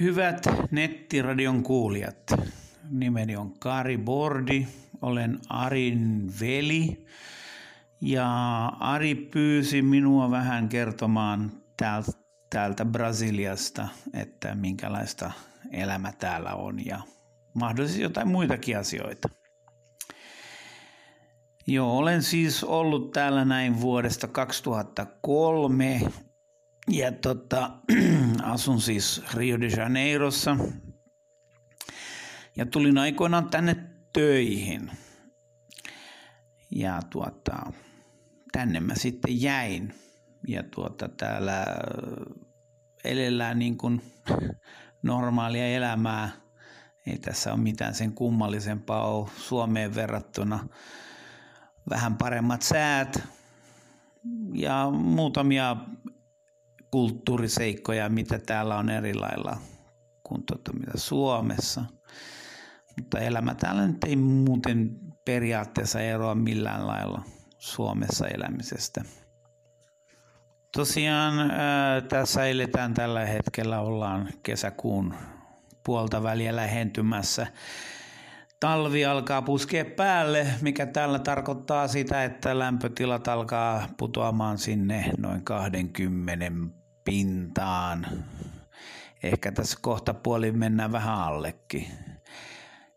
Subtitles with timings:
[0.00, 2.34] Hyvät nettiradion kuulijat,
[2.90, 4.66] nimeni on Kari Bordi,
[5.02, 7.06] olen Arin veli
[8.00, 11.52] ja Ari pyysi minua vähän kertomaan
[12.50, 15.30] täältä, Brasiliasta, että minkälaista
[15.70, 17.00] elämä täällä on ja
[17.54, 19.28] mahdollisesti jotain muitakin asioita.
[21.66, 26.00] Joo, olen siis ollut täällä näin vuodesta 2003
[26.90, 27.70] ja tota,
[28.42, 30.56] asun siis Rio de Janeirossa.
[32.56, 33.76] Ja tulin aikoinaan tänne
[34.12, 34.90] töihin.
[36.70, 37.72] Ja tuota,
[38.52, 39.94] tänne mä sitten jäin.
[40.48, 41.64] Ja tuota, täällä
[43.04, 44.02] elellään niin kuin
[45.02, 46.30] normaalia elämää.
[47.06, 50.68] Ei tässä ole mitään sen kummallisempaa ole Suomeen verrattuna.
[51.90, 53.28] Vähän paremmat säät
[54.54, 55.76] ja muutamia
[56.92, 59.56] kulttuuriseikkoja, mitä täällä on eri lailla
[60.22, 61.84] kuin tuota, mitä Suomessa.
[62.96, 64.90] Mutta elämä täällä nyt ei muuten
[65.24, 67.22] periaatteessa eroa millään lailla
[67.58, 69.04] Suomessa elämisestä.
[70.76, 71.34] Tosiaan
[72.08, 75.14] tässä eletään tällä hetkellä, ollaan kesäkuun
[75.84, 77.46] puolta väliä lähentymässä.
[78.60, 86.52] Talvi alkaa puskea päälle, mikä tällä tarkoittaa sitä, että lämpötilat alkaa putoamaan sinne noin 20
[87.04, 88.06] pintaan.
[89.22, 91.86] Ehkä tässä kohta puoli mennään vähän allekin.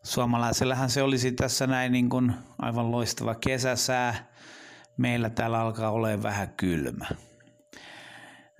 [0.03, 4.31] Suomalaisellahan se olisi tässä näin niin kuin aivan loistava kesäsää.
[4.97, 7.05] Meillä täällä alkaa olla vähän kylmä.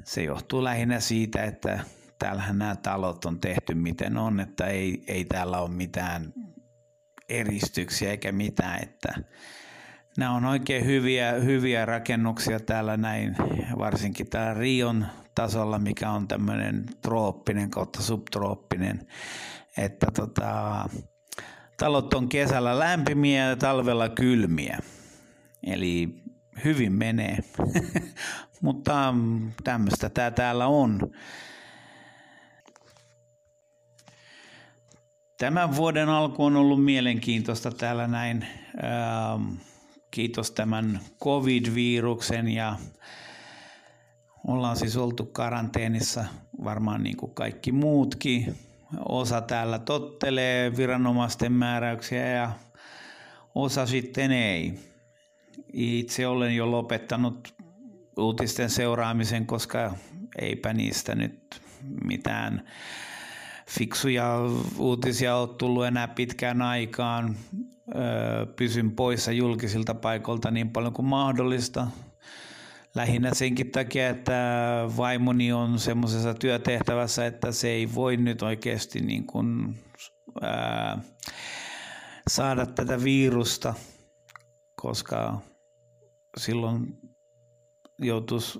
[0.04, 1.80] Se johtuu lähinnä siitä, että
[2.20, 6.34] täällähän nämä talot on tehty miten on, että ei, ei täällä ole mitään
[7.30, 9.14] eristyksiä eikä mitään, että
[10.18, 13.36] nämä on oikein hyviä, hyviä rakennuksia täällä näin,
[13.78, 15.06] varsinkin täällä Rion
[15.36, 19.08] tasolla, mikä on tämmöinen trooppinen kautta subtrooppinen,
[19.78, 20.90] että tota,
[21.78, 24.80] talot on kesällä lämpimiä ja talvella kylmiä.
[25.64, 26.24] Eli
[26.64, 27.38] hyvin menee.
[28.62, 29.14] Mutta
[29.64, 31.00] tämmöistä tämä täällä on.
[35.38, 38.48] Tämän vuoden alku on ollut mielenkiintoista täällä näin.
[40.12, 42.76] Kiitos tämän covid-viruksen ja
[44.48, 46.26] ollaan siis oltu karanteenissa
[46.64, 48.56] varmaan niin kuin kaikki muutkin.
[49.10, 52.52] Osa täällä tottelee viranomaisten määräyksiä ja
[53.56, 54.80] osa sitten ei.
[55.74, 57.54] Itse olen jo lopettanut
[58.18, 59.92] uutisten seuraamisen, koska
[60.40, 61.62] eipä niistä nyt
[62.04, 62.66] mitään
[63.70, 64.40] fiksuja
[64.78, 67.36] uutisia ole tullut enää pitkään aikaan.
[68.56, 71.88] Pysyn poissa julkisilta paikoilta niin paljon kuin mahdollista.
[72.96, 74.34] Lähinnä senkin takia, että
[74.98, 79.76] vaimoni on semmoisessa työtehtävässä, että se ei voi nyt oikeasti niin kuin,
[80.42, 80.98] ää,
[82.30, 83.74] saada tätä virusta,
[84.82, 85.40] koska
[86.38, 86.98] silloin
[88.00, 88.60] joutuisi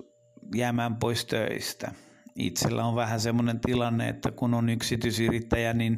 [0.54, 1.92] jäämään pois töistä.
[2.34, 5.96] Itsellä on vähän semmoinen tilanne, että kun on yksityisyrittäjä, niin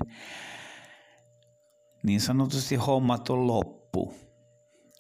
[2.03, 4.15] niin sanotusti hommat on loppu.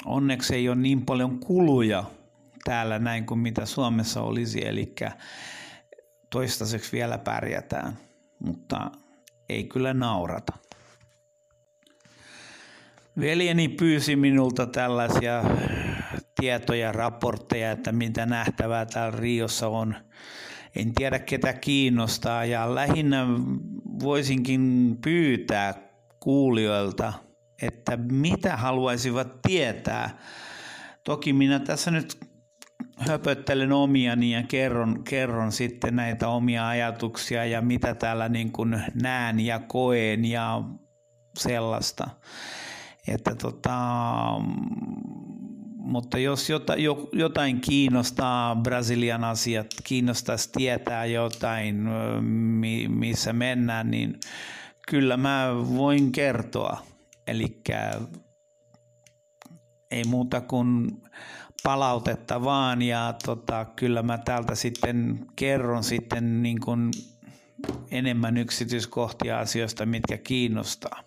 [0.05, 2.05] Onneksi ei ole niin paljon kuluja
[2.64, 4.94] täällä näin kuin mitä Suomessa olisi, eli
[6.30, 7.98] toistaiseksi vielä pärjätään,
[8.38, 8.91] mutta
[9.48, 10.52] ei kyllä naurata.
[13.20, 15.44] Veljeni pyysi minulta tällaisia
[16.41, 19.94] tietoja, raportteja, että mitä nähtävää täällä Riossa on.
[20.76, 23.26] En tiedä ketä kiinnostaa ja lähinnä
[24.02, 25.75] voisinkin pyytää
[26.20, 27.12] kuulijoilta,
[27.62, 30.19] että mitä haluaisivat tietää.
[31.04, 32.28] Toki minä tässä nyt
[32.98, 39.41] höpöttelen omiani ja kerron, kerron sitten näitä omia ajatuksia ja mitä täällä niin kuin näen
[39.41, 40.62] ja koen ja
[41.38, 42.10] sellaista.
[43.08, 43.78] Että tota,
[45.76, 46.48] mutta jos
[47.12, 51.88] jotain kiinnostaa Brasilian asiat, kiinnostaisi tietää jotain,
[52.88, 54.20] missä mennään, niin
[54.88, 56.82] kyllä mä voin kertoa.
[57.26, 57.62] Eli
[59.90, 61.02] ei muuta kuin
[61.62, 66.90] palautetta vaan ja tota, kyllä mä täältä sitten kerron sitten niin kuin
[67.90, 71.02] enemmän yksityiskohtia asioista, mitkä kiinnostaa.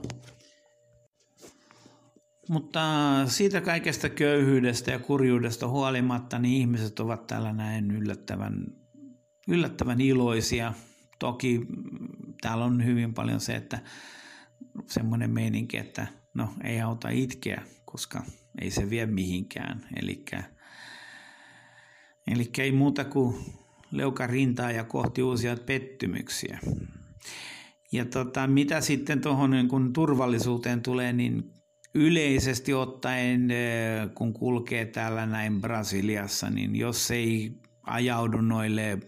[2.49, 2.81] Mutta
[3.25, 8.65] siitä kaikesta köyhyydestä ja kurjuudesta huolimatta, niin ihmiset ovat täällä näin yllättävän,
[9.47, 10.73] yllättävän iloisia.
[11.19, 11.61] Toki
[12.41, 13.79] täällä on hyvin paljon se, että
[14.87, 18.23] semmoinen meininki, että no ei auta itkeä, koska
[18.61, 19.85] ei se vie mihinkään.
[22.27, 23.35] Eli ei muuta kuin
[23.91, 26.59] leuka rintaa ja kohti uusia pettymyksiä.
[27.91, 31.53] Ja tota, mitä sitten tuohon niin turvallisuuteen tulee, niin
[31.95, 33.47] yleisesti ottaen,
[34.15, 37.51] kun kulkee täällä näin Brasiliassa, niin jos ei
[37.83, 38.99] ajaudu noille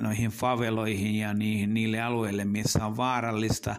[0.00, 3.76] noihin faveloihin ja niihin, niille alueille, missä on vaarallista,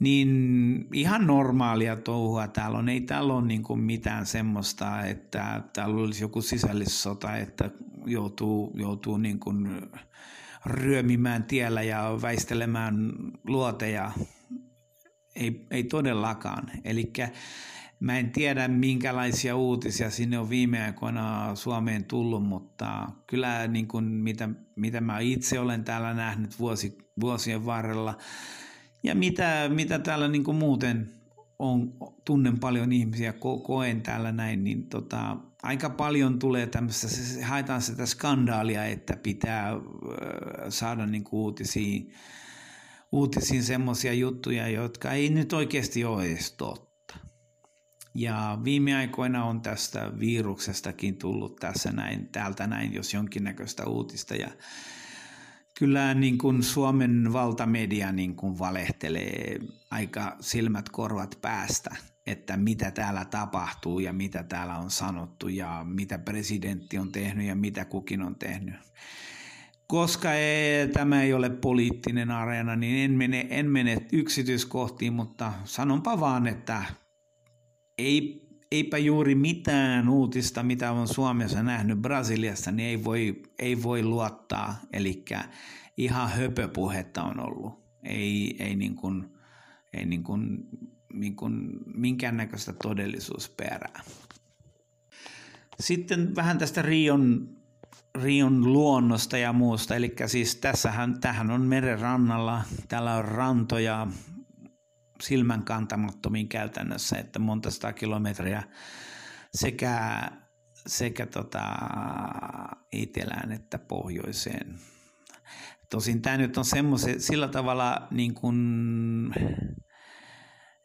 [0.00, 2.88] niin ihan normaalia touhua täällä on.
[2.88, 7.70] Ei täällä ole niin kuin mitään semmoista, että täällä olisi joku sisällissota, että
[8.06, 9.68] joutuu, joutuu niin kuin
[10.66, 13.12] ryömimään tiellä ja väistelemään
[13.46, 14.12] luoteja.
[15.36, 16.70] Ei, ei todellakaan.
[16.84, 17.12] Eli
[18.00, 24.04] mä en tiedä minkälaisia uutisia sinne on viime aikoina Suomeen tullut, mutta kyllä niin kuin
[24.04, 28.18] mitä, mitä mä itse olen täällä nähnyt vuosi, vuosien varrella,
[29.02, 31.10] ja mitä, mitä täällä niin kuin muuten
[31.58, 31.92] on,
[32.24, 37.08] tunnen paljon ihmisiä, ko, koen täällä näin, niin tota, aika paljon tulee tämmöistä,
[37.44, 39.72] haetaan sitä skandaalia, että pitää
[40.68, 42.12] saada niin kuin uutisiin,
[43.12, 46.90] uutisiin semmoisia juttuja, jotka ei nyt oikeasti ole edes totta.
[48.14, 54.34] Ja viime aikoina on tästä viruksestakin tullut tässä näin, täältä näin, jos jonkinnäköistä uutista.
[54.34, 54.48] Ja
[55.80, 59.58] kyllä niin kuin Suomen valtamedia niin kuin valehtelee
[59.90, 61.96] aika silmät korvat päästä,
[62.26, 67.54] että mitä täällä tapahtuu ja mitä täällä on sanottu ja mitä presidentti on tehnyt ja
[67.54, 68.74] mitä kukin on tehnyt.
[69.86, 76.20] Koska ei, tämä ei ole poliittinen areena, niin en mene, en mene yksityiskohtiin, mutta sanonpa
[76.20, 76.82] vaan, että
[77.98, 84.02] ei, eipä juuri mitään uutista, mitä on Suomessa nähnyt Brasiliassa, niin ei voi, ei voi
[84.02, 84.80] luottaa.
[84.92, 85.24] Eli
[85.96, 87.80] ihan höpöpuhetta on ollut.
[88.02, 89.36] Ei, ei, niin kuin,
[89.92, 90.58] ei niin kuin,
[91.12, 94.00] niin kuin minkäännäköistä todellisuusperää.
[95.80, 97.48] Sitten vähän tästä Rion,
[98.22, 99.96] Rion luonnosta ja muusta.
[99.96, 104.06] Eli siis tässähän, tähän on meren rannalla, täällä on rantoja,
[105.20, 108.62] silmän kantamattomiin käytännössä, että monta sata kilometriä
[109.54, 110.30] sekä,
[110.86, 111.64] sekä tota,
[112.92, 114.78] etelään että pohjoiseen.
[115.90, 118.56] Tosin tämä nyt on semmoisen, sillä tavalla niin kuin,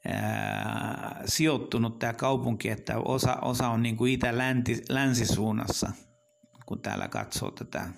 [0.07, 5.91] ää, sijoittunut tämä kaupunki, että osa, osa on niin itä-länsisuunnassa,
[6.65, 7.89] kun täällä katsoo tätä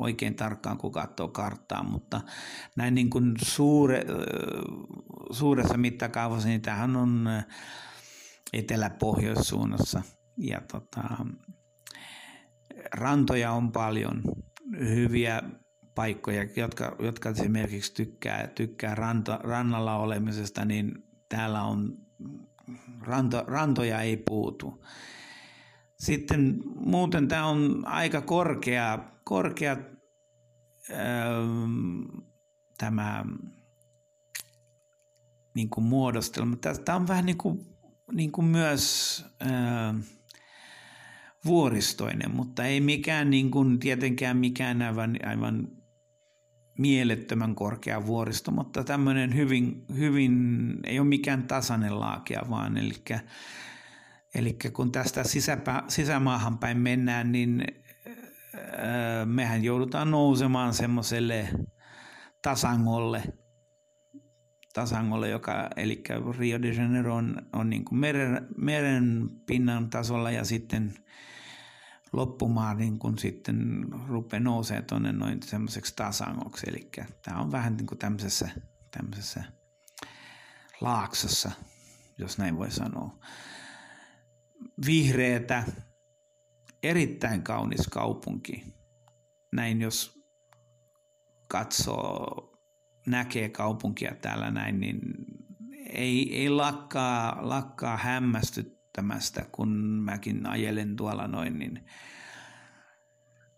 [0.00, 2.20] oikein tarkkaan, kun katsoo karttaa, mutta
[2.76, 4.04] näin niin kuin suure,
[5.30, 7.28] suuressa mittakaavassa, niin tämähän on
[8.52, 10.02] etelä-pohjoissuunnassa.
[10.36, 11.02] Ja tota,
[12.94, 14.22] rantoja on paljon,
[14.78, 15.42] hyviä
[15.94, 20.92] paikkoja, jotka, jotka esimerkiksi tykkää, tykkää ranta, rannalla olemisesta, niin
[21.28, 21.94] täällä on
[23.00, 24.84] ranto, rantoja ei puutu.
[25.98, 29.76] Sitten muuten tämä on aika korkea, korkea
[30.90, 32.00] ähm,
[32.78, 33.24] tämä
[35.54, 36.56] niin kuin muodostelma.
[36.56, 37.60] Tämä on vähän niin kuin,
[38.12, 39.94] niin kuin myös äh,
[41.44, 45.68] vuoristoinen, mutta ei mikään niin kuin, tietenkään mikään aivan, aivan
[46.78, 52.94] mielettömän korkea vuoristo, mutta tämmöinen hyvin, hyvin, ei ole mikään tasainen laakea vaan, eli
[54.34, 57.64] Eli kun tästä sisäpä, sisämaahan päin mennään, niin
[59.24, 61.48] mehän joudutaan nousemaan semmoiselle
[62.42, 63.22] tasangolle,
[64.72, 66.02] tasangolle, joka, eli
[66.38, 70.94] Rio de Janeiro on, on niin kuin meren, meren pinnan tasolla ja sitten
[72.12, 76.66] loppumaan niin kun sitten rupeaa nousee tuonne noin semmoiseksi tasangoksi.
[76.68, 76.90] Eli
[77.22, 78.48] tämä on vähän niin kuin tämmöisessä,
[78.90, 79.44] tämmöisessä
[80.80, 81.50] laaksossa,
[82.18, 83.18] jos näin voi sanoa
[84.86, 85.64] vihreätä,
[86.82, 88.64] erittäin kaunis kaupunki.
[89.52, 90.22] Näin jos
[91.48, 92.52] katsoo,
[93.06, 95.00] näkee kaupunkia täällä näin, niin
[95.86, 99.68] ei, ei lakkaa, lakkaa hämmästyttämästä, kun
[100.04, 101.86] mäkin ajelen tuolla noin, niin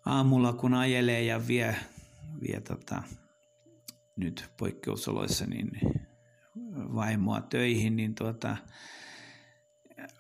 [0.07, 1.77] aamulla kun ajelee ja vie,
[2.41, 3.03] vie tota,
[4.17, 5.71] nyt poikkeusoloissa niin
[6.95, 8.57] vaimoa töihin, niin tuota,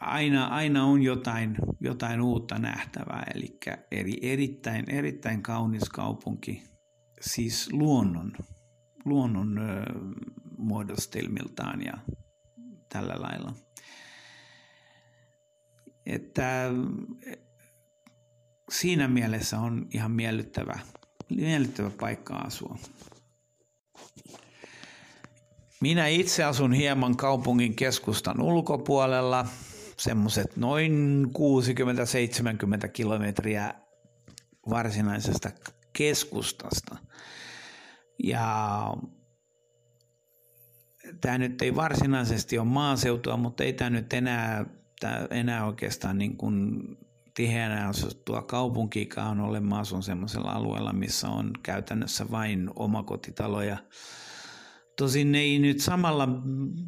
[0.00, 3.59] aina, aina on jotain, jotain uutta nähtävää, eli
[3.91, 6.62] eri, erittäin, erittäin kaunis kaupunki,
[7.21, 8.33] siis luonnon,
[9.05, 9.83] luonnon ö,
[10.59, 11.99] muodostelmiltaan ja
[12.88, 13.55] tällä lailla.
[16.07, 16.71] Että
[18.71, 20.79] siinä mielessä on ihan miellyttävä,
[21.31, 22.79] miellyttävä paikka asua.
[25.81, 29.47] Minä itse asun hieman kaupungin keskustan ulkopuolella,
[29.98, 31.26] semmoiset noin
[32.84, 33.74] 60-70 kilometriä
[34.70, 35.50] varsinaisesta
[35.92, 36.96] keskustasta.
[38.22, 38.86] Ja
[41.20, 44.66] tämä nyt ei varsinaisesti ole maaseutua, mutta ei tämä nyt enää,
[45.00, 46.82] tämä enää oikeastaan niin kuin
[47.34, 49.60] tiheänä asuttua kaupunkiikaan ole.
[49.60, 53.76] Mä asun semmoisella alueella, missä on käytännössä vain omakotitaloja.
[54.96, 56.28] Tosin ei nyt samalla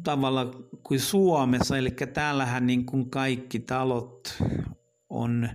[0.03, 0.45] tavalla
[0.83, 4.43] kuin Suomessa, eli täällähän niin kuin kaikki talot
[5.09, 5.49] on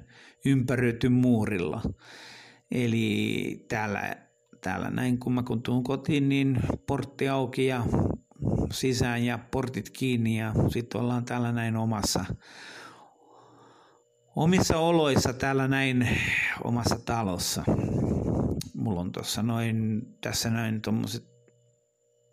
[0.45, 1.83] ympäröity muurilla.
[2.71, 4.17] Eli täällä,
[4.61, 7.85] täällä näin kun mä kun tuun kotiin, niin portti auki ja
[8.73, 12.25] sisään ja portit kiinni ja sitten ollaan täällä näin omassa,
[14.37, 16.09] omissa oloissa täällä näin
[16.65, 17.65] omassa talossa.
[18.75, 21.33] Mulla on tuossa noin, tässä näin tuommoiset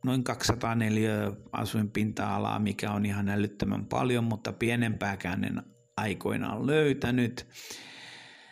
[0.06, 5.64] noin 204 asuinpinta-alaa, mikä on ihan älyttömän paljon, mutta pienempääkään en
[5.98, 7.48] aikoinaan löytänyt.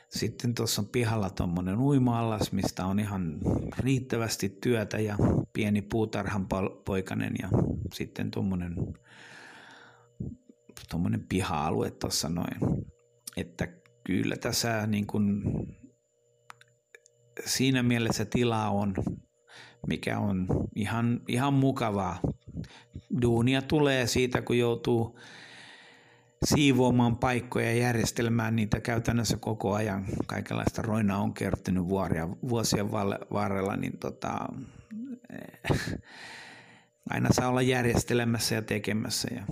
[0.09, 3.39] Sitten tuossa on pihalla tuommoinen uima-allas, mistä on ihan
[3.79, 5.17] riittävästi työtä ja
[5.53, 6.47] pieni puutarhan
[6.85, 7.49] poikanen ja
[7.93, 8.75] sitten tuommoinen
[10.89, 12.85] tuommoinen piha-alue tuossa noin.
[13.37, 13.67] Että
[14.03, 15.43] kyllä tässä niin kuin
[17.45, 18.93] siinä mielessä tilaa on,
[19.87, 22.19] mikä on ihan, ihan mukavaa.
[23.21, 25.19] Duunia tulee siitä, kun joutuu
[26.45, 30.05] siivoamaan paikkoja ja järjestelmään niitä käytännössä koko ajan.
[30.27, 32.91] Kaikenlaista roina on kertynyt vuoria, vuosien
[33.33, 34.37] varrella, niin tota,
[35.29, 35.79] eh,
[37.09, 39.27] aina saa olla järjestelemässä ja tekemässä.
[39.35, 39.43] Ja.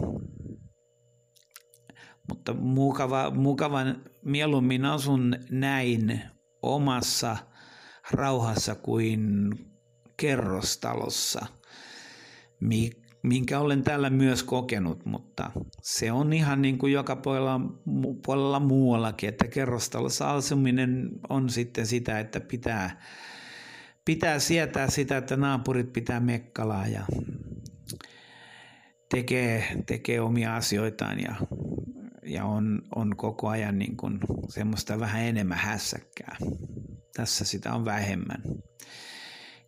[2.29, 3.79] Mutta mukava, mukava,
[4.23, 6.21] mieluummin asun näin
[6.61, 7.37] omassa
[8.11, 9.49] rauhassa kuin
[10.17, 11.45] kerrostalossa,
[13.23, 17.61] minkä olen täällä myös kokenut, mutta se on ihan niin kuin joka puolella,
[18.25, 23.01] puolella muuallakin, että kerrostalossa asuminen on sitten sitä, että pitää,
[24.05, 27.05] pitää sietää sitä, että naapurit pitää mekkalaa ja
[29.09, 31.35] tekee, tekee omia asioitaan ja,
[32.23, 34.19] ja on, on koko ajan niin kuin
[34.49, 36.35] semmoista vähän enemmän hässäkkää.
[37.15, 38.41] Tässä sitä on vähemmän.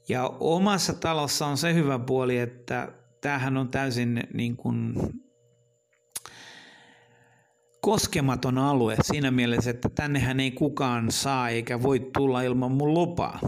[0.09, 4.93] Ja omassa talossa on se hyvä puoli, että tämähän on täysin niin kuin
[7.81, 13.39] koskematon alue siinä mielessä, että tännehän ei kukaan saa eikä voi tulla ilman mun lupaa.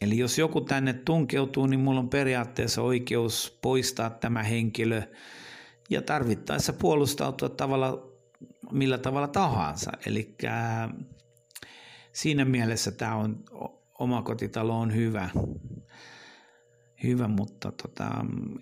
[0.00, 5.02] Eli jos joku tänne tunkeutuu, niin mulla on periaatteessa oikeus poistaa tämä henkilö
[5.90, 8.08] ja tarvittaessa puolustautua tavalla,
[8.72, 9.92] millä tavalla tahansa.
[10.06, 10.36] Eli
[12.12, 13.44] siinä mielessä tämä on,
[13.98, 15.30] omakotitalo on hyvä
[17.02, 18.10] hyvä, mutta tota,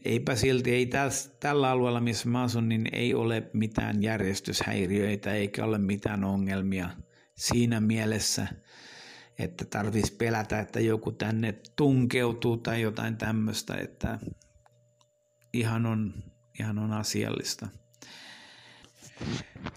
[0.04, 5.64] eipä silti, ei täs, tällä alueella, missä mä asun, niin ei ole mitään järjestyshäiriöitä eikä
[5.64, 6.90] ole mitään ongelmia
[7.34, 8.46] siinä mielessä,
[9.38, 14.18] että tarvitsisi pelätä, että joku tänne tunkeutuu tai jotain tämmöistä, että
[15.52, 16.14] ihan on,
[16.60, 17.68] ihan on asiallista.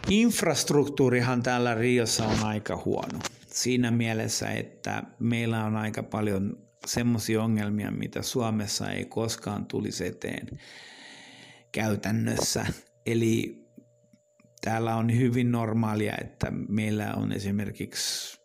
[0.09, 7.91] Infrastruktuurihan täällä Riossa on aika huono siinä mielessä, että meillä on aika paljon semmoisia ongelmia,
[7.91, 10.47] mitä Suomessa ei koskaan tulisi eteen
[11.71, 12.65] käytännössä.
[13.05, 13.65] Eli
[14.61, 18.37] täällä on hyvin normaalia, että meillä on esimerkiksi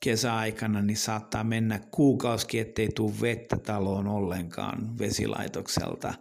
[0.00, 6.14] kesäaikana niin saattaa mennä kuukausi, ettei tule vettä taloon ollenkaan vesilaitokselta.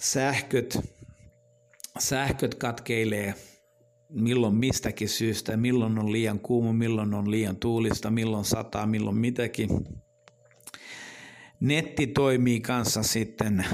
[0.00, 0.78] Sähköt,
[1.98, 3.34] sähköt katkeilee
[4.08, 9.70] milloin mistäkin syystä, milloin on liian kuuma, milloin on liian tuulista, milloin sataa, milloin mitäkin.
[11.60, 13.66] Netti toimii kanssa sitten,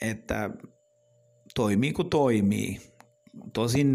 [0.00, 0.50] että
[1.54, 2.80] toimii kuin toimii.
[3.52, 3.94] Tosin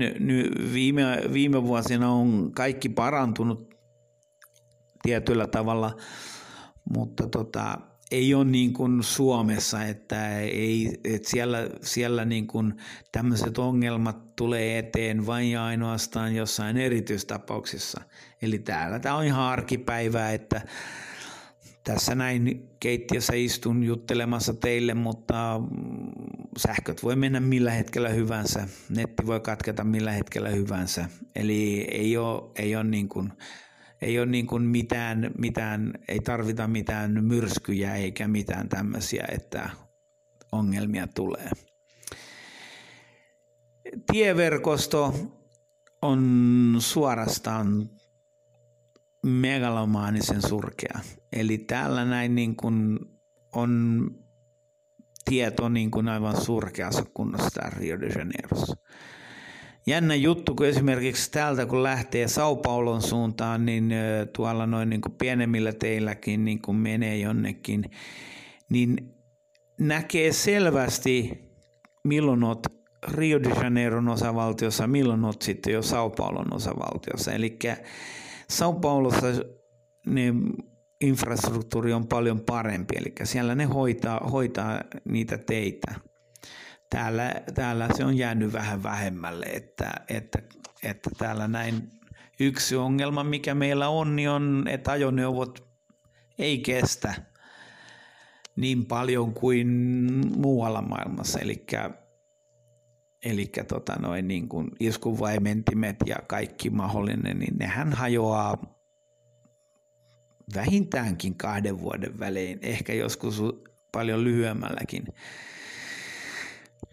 [0.74, 3.76] viime, viime vuosina on kaikki parantunut
[5.04, 5.98] tietyllä tavalla,
[6.96, 7.78] mutta tota,
[8.14, 12.74] ei ole niin kuin Suomessa, että, ei, että siellä, siellä niin kuin
[13.12, 18.02] tämmöiset ongelmat tulee eteen vain ja ainoastaan jossain erityistapauksissa.
[18.42, 20.62] Eli täällä tämä on ihan arkipäivää, että
[21.84, 25.62] tässä näin keittiössä istun juttelemassa teille, mutta
[26.58, 31.06] sähköt voi mennä millä hetkellä hyvänsä, netti voi katketa millä hetkellä hyvänsä.
[31.36, 33.34] Eli ei ole, ei ole niin kuin
[34.02, 39.70] ei ole niin kuin mitään, mitään, ei tarvita mitään myrskyjä eikä mitään tämmöisiä, että
[40.52, 41.50] ongelmia tulee.
[44.12, 45.14] Tieverkosto
[46.02, 47.90] on suorastaan
[49.26, 51.00] megalomaanisen surkea.
[51.34, 53.00] Eli täällä näin niin kuin
[53.56, 54.12] on
[55.26, 58.76] tieto niin kuin aivan surkeassa kunnossa Rio de Janeirossa
[59.88, 63.94] jännä juttu, kun esimerkiksi täältä kun lähtee Sao Paulon suuntaan, niin
[64.34, 67.92] tuolla noin niin kuin pienemmillä teilläkin niin kuin menee jonnekin,
[68.70, 69.16] niin
[69.80, 71.32] näkee selvästi,
[72.04, 72.60] milloin olet
[73.08, 77.32] Rio de Janeiron osavaltiossa, milloin olet sitten jo Sao Paulon osavaltiossa.
[77.32, 77.60] Eli
[78.50, 79.28] Sao Paulossa
[80.06, 80.54] niin
[81.02, 85.96] infrastruktuuri on paljon parempi, eli siellä ne hoitaa, hoitaa niitä teitä.
[86.94, 90.40] Täällä, täällä se on jäänyt vähän vähemmälle, että, että,
[90.84, 91.90] että täällä näin
[92.40, 95.68] yksi ongelma, mikä meillä on, niin on, että ajoneuvot
[96.40, 97.14] ei kestä
[98.56, 99.68] niin paljon kuin
[100.38, 101.66] muualla maailmassa, eli
[103.24, 108.58] Eli tota noin, niin kuin iskuvaimentimet ja kaikki mahdollinen, niin nehän hajoaa
[110.56, 113.42] vähintäänkin kahden vuoden välein, ehkä joskus
[113.92, 115.04] paljon lyhyemmälläkin,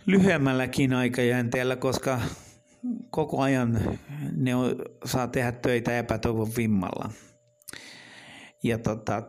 [0.06, 2.20] lyhyemmälläkin aikajänteellä, koska
[3.11, 3.80] koko ajan
[4.37, 4.50] ne
[5.04, 7.11] saa tehdä töitä epätoivon vimmalla.
[8.62, 9.23] Ja tota,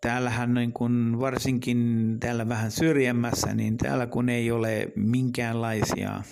[0.00, 6.22] täällähän niin kun varsinkin täällä vähän syrjemmässä, niin täällä kun ei ole minkäänlaisia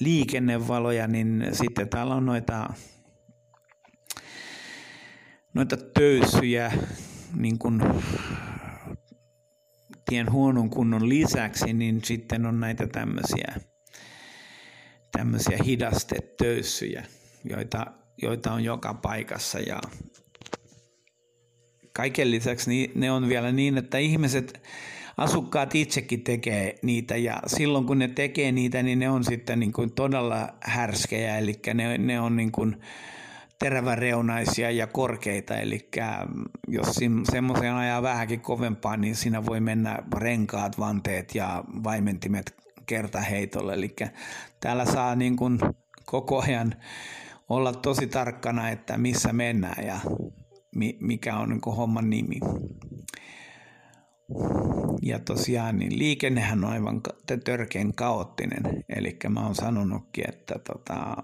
[0.00, 2.68] liikennevaloja, niin sitten täällä on noita
[5.54, 6.72] noita töyssyjä
[7.36, 7.80] niin kuin
[10.10, 13.54] tien huonon kunnon lisäksi, niin sitten on näitä tämmöisiä,
[15.12, 17.04] tämmöisiä hidastetöyssyjä,
[17.44, 17.86] joita,
[18.22, 19.60] joita on joka paikassa.
[19.60, 19.80] Ja
[21.92, 24.62] kaiken lisäksi niin ne on vielä niin, että ihmiset,
[25.16, 29.72] asukkaat itsekin tekee niitä ja silloin kun ne tekee niitä, niin ne on sitten niin
[29.72, 32.76] kuin todella härskejä, eli ne, ne on niin kuin,
[33.58, 35.88] teräväreunaisia ja korkeita, eli
[36.68, 37.00] jos
[37.32, 42.54] semmoisen ajaa vähänkin kovempaa, niin siinä voi mennä renkaat, vanteet ja vaimentimet
[42.86, 43.96] kertaheitolle, eli
[44.60, 45.58] täällä saa niin kuin
[46.06, 46.74] koko ajan
[47.48, 50.00] olla tosi tarkkana, että missä mennään ja
[51.00, 52.40] mikä on niin kuin homman nimi.
[55.02, 57.00] Ja tosiaan niin liikennehän on aivan
[57.44, 61.16] törkeän kaoottinen, eli mä oon sanonutkin, että tota,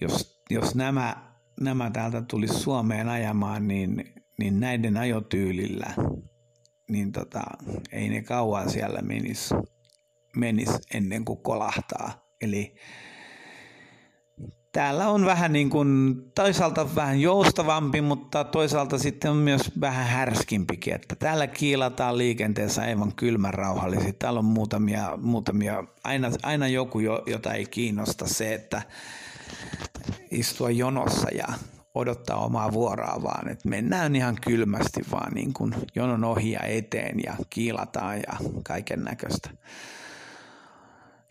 [0.00, 1.16] jos jos nämä,
[1.60, 5.94] nämä täältä tulisi Suomeen ajamaan, niin, niin näiden ajotyylillä,
[6.90, 7.42] niin tota,
[7.92, 9.54] ei ne kauan siellä menisi
[10.36, 12.26] menis ennen kuin kolahtaa.
[12.40, 12.74] Eli
[14.72, 20.94] täällä on vähän niin kuin, toisaalta vähän joustavampi, mutta toisaalta sitten on myös vähän härskimpikin,
[20.94, 24.12] että täällä kiilataan liikenteessä aivan kylmän rauhallisesti.
[24.12, 28.82] Täällä on muutamia, muutamia aina, aina joku, jota ei kiinnosta se, että
[30.30, 31.46] istua jonossa ja
[31.94, 37.20] odottaa omaa vuoroa, vaan että mennään ihan kylmästi vaan niin kuin jonon ohi ja eteen
[37.26, 39.50] ja kiilataan ja kaiken näköistä.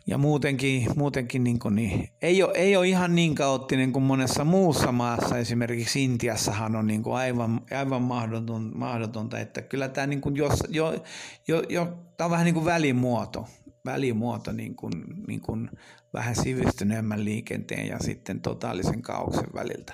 [0.07, 4.43] Ja muutenkin, muutenkin niin kuin, niin, ei, ole, ei ole ihan niin kaoottinen kuin monessa
[4.43, 5.37] muussa maassa.
[5.37, 10.63] Esimerkiksi Intiassahan on niin kuin aivan, aivan mahdoton, mahdotonta, että kyllä tämä, niin kuin jos,
[10.69, 11.03] jo,
[11.47, 13.47] jo, jo, tämä on vähän niin kuin välimuoto
[13.85, 14.93] välimuoto niin kuin,
[15.27, 15.69] niin kuin
[16.13, 19.93] vähän sivistyneemmän liikenteen ja sitten totaalisen kaauksen väliltä.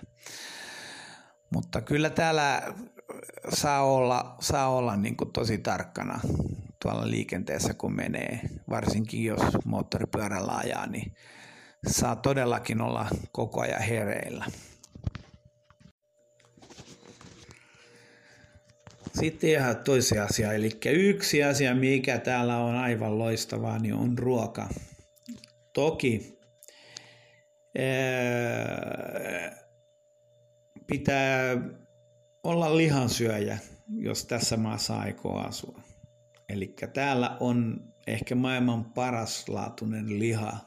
[1.49, 2.73] Mutta kyllä täällä
[3.53, 6.19] saa olla, saa olla niin kuin tosi tarkkana
[6.81, 11.13] tuolla liikenteessä, kun menee, varsinkin jos moottoripyörällä ajaa, niin
[11.87, 14.45] saa todellakin olla koko ajan hereillä.
[19.19, 24.69] Sitten ihan toisia asia, eli yksi asia, mikä täällä on aivan loistavaa, niin on ruoka.
[25.73, 26.39] Toki
[30.87, 31.57] pitää
[32.43, 33.57] olla lihansyöjä,
[33.89, 35.81] jos tässä maassa aikoo asua.
[36.49, 40.57] Eli täällä on ehkä maailman paraslaatuinen liha,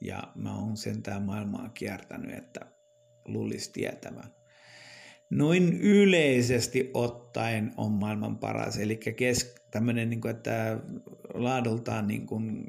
[0.00, 2.60] ja mä oon sentään maailmaa kiertänyt, että
[3.24, 4.39] luulisi tietävän
[5.30, 8.78] noin yleisesti ottaen on maailman paras.
[8.78, 10.80] Eli kes, tämmöinen, niin kuin, että
[11.34, 12.68] laadultaan niin kuin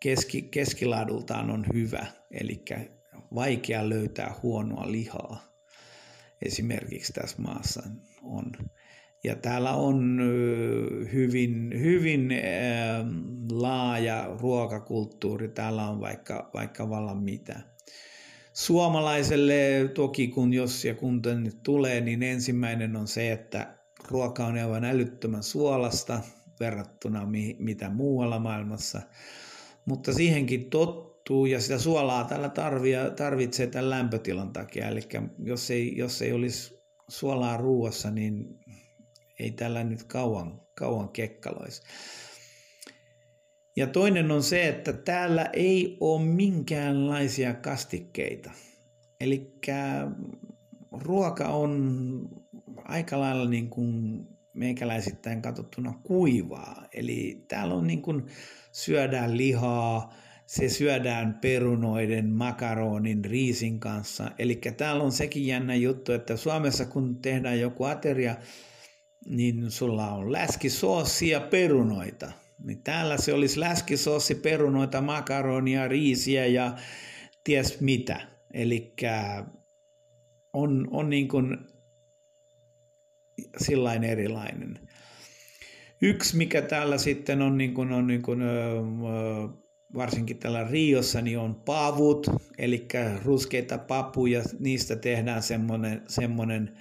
[0.00, 2.64] keski, keskilaadultaan on hyvä, eli
[3.34, 5.50] vaikea löytää huonoa lihaa
[6.42, 7.82] esimerkiksi tässä maassa
[8.22, 8.52] on.
[9.24, 10.20] Ja täällä on
[11.12, 12.32] hyvin, hyvin
[13.50, 17.60] laaja ruokakulttuuri, täällä on vaikka, vaikka vallan mitä
[18.60, 24.58] suomalaiselle toki kun jos ja kun tänne tulee, niin ensimmäinen on se, että ruoka on
[24.58, 26.22] aivan älyttömän suolasta
[26.60, 29.02] verrattuna mi- mitä muualla maailmassa.
[29.84, 34.88] Mutta siihenkin tottuu ja sitä suolaa tällä tarvia, tarvitsee tämän lämpötilan takia.
[34.88, 35.00] Eli
[35.44, 38.58] jos ei, jos ei olisi suolaa ruuassa, niin
[39.38, 41.82] ei tällä nyt kauan, kauan kekkaloisi.
[43.76, 48.50] Ja toinen on se, että täällä ei ole minkäänlaisia kastikkeita.
[49.20, 49.54] Eli
[50.92, 52.28] ruoka on
[52.84, 54.20] aika lailla niin kuin
[54.52, 56.86] meikäläisittäin katsottuna kuivaa.
[56.94, 58.26] Eli täällä on niin kuin
[58.72, 60.14] syödään lihaa,
[60.46, 64.30] se syödään perunoiden, makaronin, riisin kanssa.
[64.38, 68.36] Eli täällä on sekin jännä juttu, että Suomessa kun tehdään joku ateria,
[69.26, 72.32] niin sulla on läskisoossi ja perunoita.
[72.64, 76.76] Niin täällä se olisi läskisoossi, perunoita, makaronia, riisiä ja
[77.44, 78.20] ties mitä.
[78.54, 78.94] Eli
[80.52, 81.58] on, on niin kuin
[83.58, 84.78] sillain erilainen.
[86.02, 88.42] Yksi, mikä täällä sitten on, niin kuin, on niin kuin,
[89.94, 92.26] varsinkin tällä Riossa, niin on pavut,
[92.58, 92.88] eli
[93.24, 96.78] ruskeita papuja, niistä tehdään semmoinen, semmoinen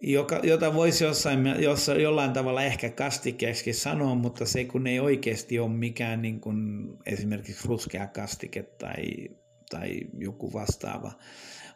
[0.00, 5.58] joka, jota voisi jossain, jossa, jollain tavalla ehkä kastikeeksi sanoa, mutta se kun ei oikeasti
[5.58, 9.28] ole mikään niin kuin esimerkiksi ruskea kastike tai,
[9.70, 11.12] tai joku vastaava,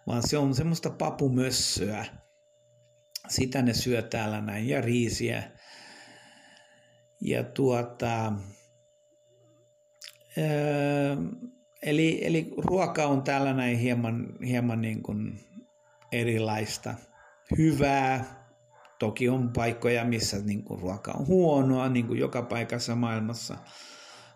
[0.07, 2.05] vaan se on semmoista papumössöä.
[3.29, 5.43] Sitä ne syö täällä näin ja riisiä.
[7.21, 8.33] Ja tuota,
[10.39, 11.17] öö,
[11.83, 15.41] eli, eli ruoka on täällä näin hieman, hieman niin kuin
[16.13, 16.95] erilaista
[17.59, 18.45] hyvää.
[18.99, 23.57] Toki on paikkoja, missä niin kuin ruoka on huonoa, niin kuin joka paikassa maailmassa.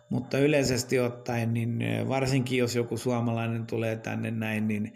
[0.09, 4.93] Mutta yleisesti ottaen, niin varsinkin jos joku suomalainen tulee tänne näin, niin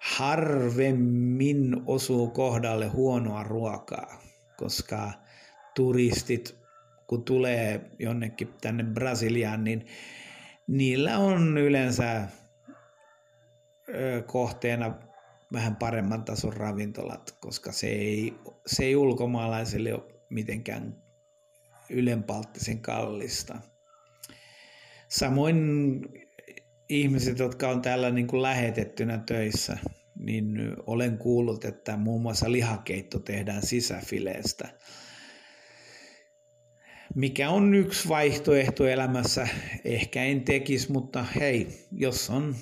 [0.00, 4.22] harvemmin osuu kohdalle huonoa ruokaa,
[4.56, 5.12] koska
[5.74, 6.58] turistit,
[7.06, 9.86] kun tulee jonnekin tänne Brasiliaan, niin
[10.66, 12.28] niillä on yleensä
[14.26, 14.94] kohteena
[15.52, 18.34] vähän paremman tason ravintolat, koska se ei,
[18.66, 21.02] se ei ulkomaalaisille ole mitenkään
[21.90, 23.58] ylenpalttisen kallista.
[25.08, 26.00] Samoin
[26.88, 29.78] ihmiset, jotka on täällä niin kuin lähetettynä töissä,
[30.18, 34.68] niin olen kuullut, että muun muassa lihakeitto tehdään sisäfileestä.
[37.14, 39.48] Mikä on yksi vaihtoehto elämässä,
[39.84, 42.56] ehkä en tekisi, mutta hei, jos on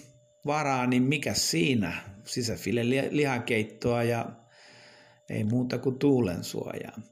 [0.46, 2.11] varaa, niin mikä siinä?
[2.26, 4.32] Sisäfile lihakeittoa ja
[5.30, 7.02] ei muuta kuin tuulen suojaa.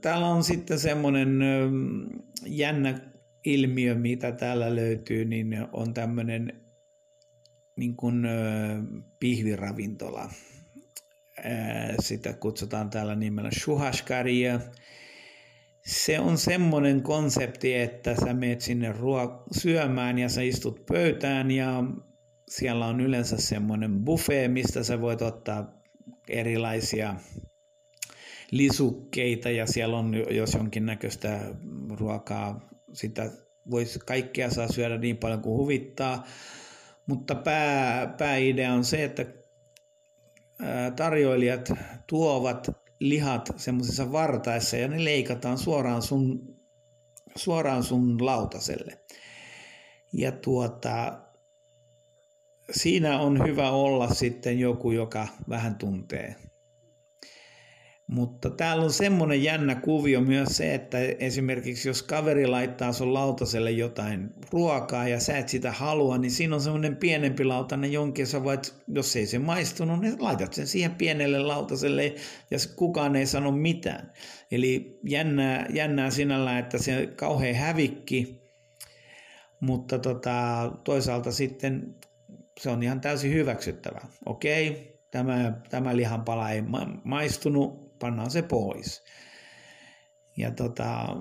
[0.00, 1.38] Täällä on sitten semmoinen
[2.46, 3.00] jännä
[3.44, 6.52] ilmiö, mitä täällä löytyy, niin on tämmöinen
[7.76, 8.26] niin kuin,
[9.20, 10.30] pihviravintola.
[12.00, 14.60] Sitä kutsutaan täällä nimellä shuhashkaria
[15.86, 21.84] se on semmoinen konsepti, että sä meet sinne ruo- syömään ja sä istut pöytään ja
[22.56, 25.82] siellä on yleensä semmoinen buffet, mistä sä voit ottaa
[26.28, 27.14] erilaisia
[28.50, 31.40] lisukkeita ja siellä on jos jonkinnäköistä
[31.98, 33.30] ruokaa, sitä
[33.70, 36.26] voisi kaikkea saa syödä niin paljon kuin huvittaa,
[37.06, 39.26] mutta pää, pääidea on se, että
[40.96, 41.72] tarjoilijat
[42.06, 46.56] tuovat lihat semmoisissa vartaissa ja ne leikataan suoraan sun,
[47.36, 49.00] suoraan sun lautaselle.
[50.12, 51.20] Ja tuota,
[52.70, 56.36] siinä on hyvä olla sitten joku, joka vähän tuntee
[58.12, 63.70] mutta täällä on semmoinen jännä kuvio myös se, että esimerkiksi jos kaveri laittaa sun lautaselle
[63.70, 68.44] jotain ruokaa ja sä et sitä halua, niin siinä on semmoinen pienempi lautanen jonkin, sä
[68.44, 72.14] voit, jos ei se maistunut, niin laitat sen siihen pienelle lautaselle
[72.50, 74.12] ja kukaan ei sano mitään.
[74.50, 78.42] Eli jännää, jännää sinällä, että se kauhean hävikki,
[79.60, 81.94] mutta tota, toisaalta sitten
[82.60, 84.00] se on ihan täysin hyväksyttävä.
[84.26, 86.62] Okei, tämä, tämä lihanpala ei
[87.04, 89.04] maistunut, pannaan se pois.
[90.36, 91.16] Ja tota,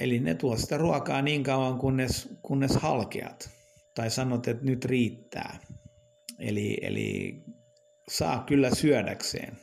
[0.00, 3.50] eli ne tuo sitä ruokaa niin kauan, kunnes, kunnes halkeat.
[3.94, 5.58] Tai sanot, että nyt riittää.
[6.38, 7.42] Eli, eli
[8.08, 9.56] saa kyllä syödäkseen.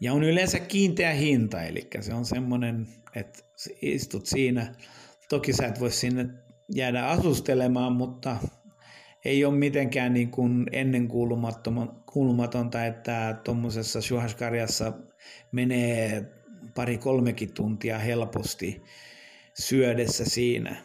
[0.00, 3.42] Ja on yleensä kiinteä hinta, eli se on semmoinen, että
[3.82, 4.74] istut siinä.
[5.28, 6.26] Toki sä et voi sinne
[6.74, 8.36] jäädä asustelemaan, mutta
[9.24, 11.08] ei ole mitenkään niin kuin ennen
[12.06, 14.92] kuulumatonta, että tuommoisessa shuhashkarjassa
[15.52, 16.24] menee
[16.74, 18.82] pari kolmekin tuntia helposti
[19.54, 20.76] syödessä siinä.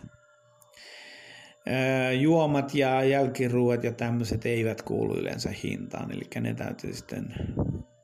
[2.19, 7.33] Juomat ja jälkiruuat ja tämmöiset eivät kuulu yleensä hintaan, eli ne täytyy sitten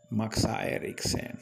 [0.09, 1.37] maksaa erikseen.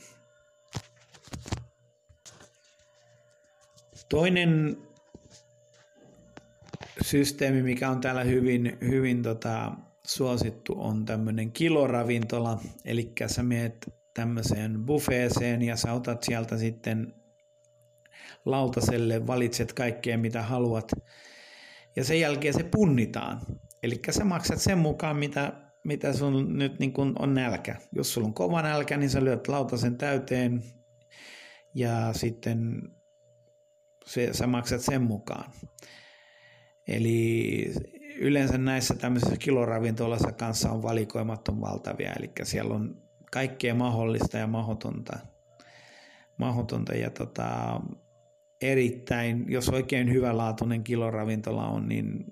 [4.09, 4.77] Toinen
[7.01, 9.71] systeemi, mikä on täällä hyvin, hyvin tota,
[10.07, 12.59] suosittu, on tämmöinen kiloravintola.
[12.85, 17.13] Eli sä meet tämmöiseen buffeeseen ja sä otat sieltä sitten
[18.45, 20.91] lautaselle, valitset kaikkea mitä haluat.
[21.95, 23.41] Ja sen jälkeen se punnitaan.
[23.83, 27.75] Eli sä maksat sen mukaan, mitä mitä sun nyt niin kun on nälkä.
[27.91, 30.63] Jos sulla on kova nälkä, niin sä lyöt lautasen täyteen
[31.73, 32.81] ja sitten
[34.05, 35.51] se, sä maksat sen mukaan.
[36.87, 37.73] Eli
[38.19, 45.19] yleensä näissä tämmöisissä kiloravintolassa kanssa on valikoimaton valtavia, eli siellä on kaikkea mahdollista ja mahdotonta.
[46.37, 47.81] mahdotonta ja tota,
[48.61, 52.25] erittäin, jos oikein hyvälaatuinen kiloravintola on, niin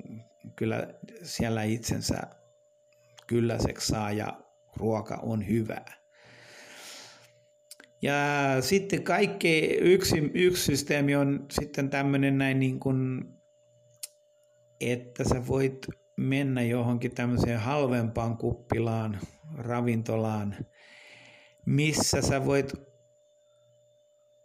[0.55, 0.87] kyllä
[1.23, 2.21] siellä itsensä
[3.27, 4.41] kylläiseksi saa ja
[4.75, 5.97] ruoka on hyvää.
[8.01, 8.13] Ja
[8.61, 13.25] sitten kaikki, yksi, yksi systeemi on sitten tämmöinen näin niin kuin,
[14.81, 15.87] että sä voit
[16.17, 19.19] mennä johonkin tämmöiseen halvempaan kuppilaan,
[19.57, 20.55] ravintolaan,
[21.65, 22.73] missä sä voit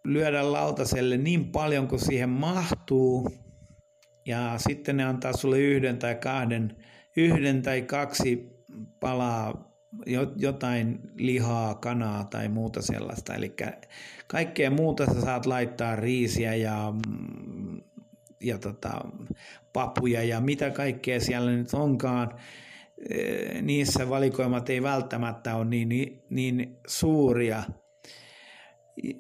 [0.04, 3.28] lyödä lautaselle niin paljon kuin siihen mahtuu,
[4.26, 6.76] ja sitten ne antaa sulle yhden tai kahden,
[7.16, 8.50] yhden tai kaksi
[9.00, 9.72] palaa
[10.36, 13.34] jotain lihaa, kanaa tai muuta sellaista.
[13.34, 13.54] Eli
[14.26, 16.94] kaikkea muuta sä saat laittaa riisiä ja,
[18.42, 19.00] ja tota,
[19.72, 22.38] papuja ja mitä kaikkea siellä nyt onkaan.
[23.62, 27.62] Niissä valikoimat ei välttämättä ole niin, niin, niin suuria,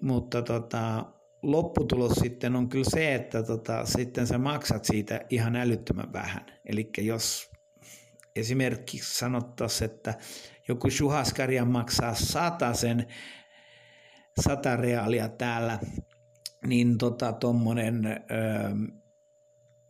[0.00, 1.04] mutta tota,
[1.42, 6.46] lopputulos sitten on kyllä se, että tota, sitten sä maksat siitä ihan älyttömän vähän.
[6.66, 7.50] Eli jos
[8.36, 10.14] esimerkiksi sanottaisiin, että
[10.68, 12.14] joku shuhaskaria maksaa
[12.74, 13.06] sen
[14.40, 15.78] sata reaalia täällä,
[16.66, 17.32] niin tota,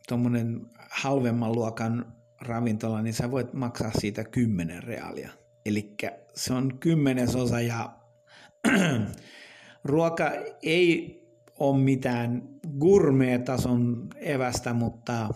[0.07, 5.29] tommonen halvemman luokan ravintola, niin sä voit maksaa siitä 10 reaalia.
[5.65, 5.95] Eli
[6.35, 7.95] se on kymmenesosa ja
[9.83, 10.31] ruoka
[10.63, 11.19] ei
[11.59, 15.29] ole mitään gourmet-tason evästä, mutta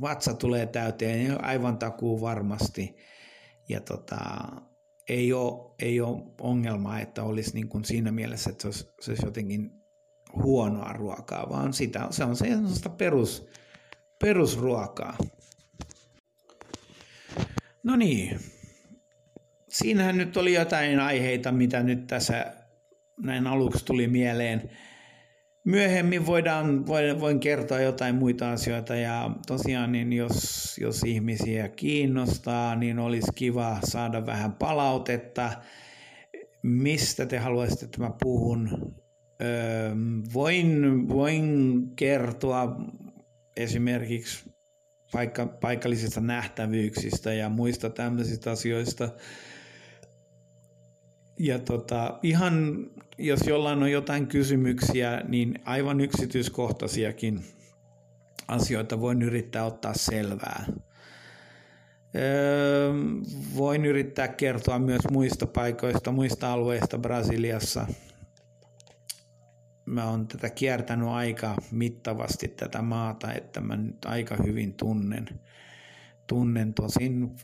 [0.00, 2.96] vatsa tulee täyteen aivan takuu varmasti.
[3.68, 4.18] Ja tota,
[5.08, 9.10] ei, ole, ei ole ongelmaa, että olisi niin kuin siinä mielessä, että se olisi, se
[9.10, 9.70] olisi jotenkin
[10.42, 13.48] huonoa ruokaa, vaan sitä, se on sellaista perus,
[14.22, 15.16] perusruokaa.
[17.82, 18.40] No niin,
[19.68, 22.52] siinähän nyt oli jotain aiheita, mitä nyt tässä
[23.22, 24.70] näin aluksi tuli mieleen
[25.64, 26.86] myöhemmin voidaan,
[27.20, 33.78] voin, kertoa jotain muita asioita ja tosiaan niin jos, jos ihmisiä kiinnostaa, niin olisi kiva
[33.84, 35.52] saada vähän palautetta,
[36.62, 38.94] mistä te haluaisitte, että mä puhun.
[39.42, 39.94] Öö,
[40.34, 42.76] voin, voin kertoa
[43.56, 44.52] esimerkiksi
[45.12, 49.08] paikka, paikallisista nähtävyyksistä ja muista tämmöisistä asioista.
[51.38, 52.86] Ja tota, ihan
[53.18, 57.44] jos jollain on jotain kysymyksiä, niin aivan yksityiskohtaisiakin
[58.48, 60.64] asioita voin yrittää ottaa selvää.
[62.16, 62.92] Öö,
[63.56, 67.86] voin yrittää kertoa myös muista paikoista, muista alueista Brasiliassa.
[69.92, 75.28] Mä oon tätä kiertänyt aika mittavasti tätä maata, että mä nyt aika hyvin tunnen.
[76.26, 77.36] Tunnen tosin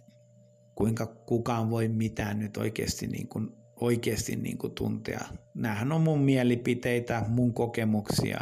[0.74, 5.24] kuinka kukaan voi mitään nyt oikeasti niin kuin oikeasti niin kuin tuntea.
[5.54, 8.40] Nämähän on mun mielipiteitä, mun kokemuksia.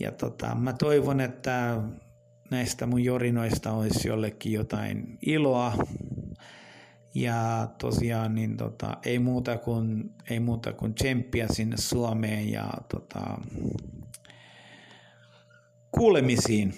[0.00, 1.82] Ja tota, mä toivon, että
[2.50, 5.72] näistä mun jorinoista olisi jollekin jotain iloa.
[7.14, 13.38] Ja tosiaan niin tota, ei, muuta kuin, ei muuta kuin tsemppiä sinne Suomeen ja tota,
[15.92, 16.74] kuulemisiin.